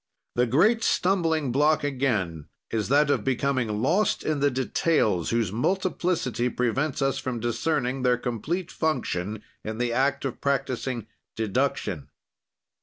"The 0.33 0.47
great 0.47 0.83
stumbling 0.83 1.51
block 1.51 1.83
again 1.83 2.47
is 2.71 2.89
that 2.89 3.11
of 3.11 3.23
becoming 3.23 3.83
lost 3.83 4.23
in 4.23 4.39
the 4.39 4.49
details 4.49 5.29
whose 5.29 5.51
multiplicity 5.51 6.49
prevents 6.49 7.03
us 7.03 7.19
from 7.19 7.39
discerning 7.39 8.01
their 8.01 8.17
complete 8.17 8.71
function 8.71 9.43
in 9.63 9.77
the 9.77 9.93
act 9.93 10.25
of 10.25 10.41
practising 10.41 11.05
deduction. 11.35 12.09